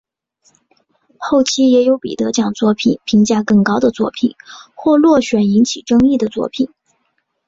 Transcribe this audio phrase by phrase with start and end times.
[1.19, 4.33] 后期也有比得奖作品评价更高的作品
[4.73, 6.71] 或落选引起争议的作品。